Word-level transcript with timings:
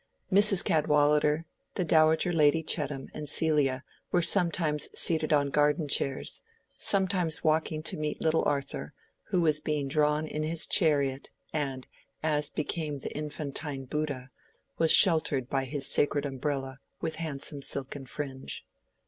Mrs. 0.33 0.63
Cadwallader, 0.63 1.45
the 1.75 1.83
Dowager 1.85 2.33
Lady 2.33 2.63
Chettam, 2.63 3.07
and 3.13 3.29
Celia 3.29 3.83
were 4.11 4.23
sometimes 4.23 4.89
seated 4.97 5.31
on 5.31 5.51
garden 5.51 5.87
chairs, 5.87 6.41
sometimes 6.79 7.43
walking 7.43 7.83
to 7.83 7.97
meet 7.97 8.19
little 8.19 8.43
Arthur, 8.45 8.93
who 9.25 9.41
was 9.41 9.59
being 9.59 9.87
drawn 9.87 10.25
in 10.25 10.41
his 10.41 10.65
chariot, 10.65 11.29
and, 11.53 11.85
as 12.23 12.49
became 12.49 12.97
the 12.97 13.15
infantine 13.15 13.85
Bouddha, 13.85 14.31
was 14.79 14.91
sheltered 14.91 15.51
by 15.51 15.65
his 15.65 15.85
sacred 15.85 16.25
umbrella 16.25 16.79
with 16.99 17.17
handsome 17.17 17.61
silken 17.61 18.07
fringe. 18.07 18.65